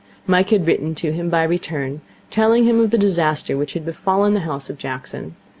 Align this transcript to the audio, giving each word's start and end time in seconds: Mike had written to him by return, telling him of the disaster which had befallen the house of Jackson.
Mike 0.25 0.49
had 0.49 0.65
written 0.65 0.95
to 0.95 1.11
him 1.11 1.29
by 1.29 1.43
return, 1.43 2.01
telling 2.31 2.63
him 2.63 2.79
of 2.79 2.89
the 2.89 2.97
disaster 2.97 3.55
which 3.55 3.73
had 3.73 3.85
befallen 3.85 4.33
the 4.33 4.39
house 4.39 4.67
of 4.67 4.79
Jackson. 4.79 5.35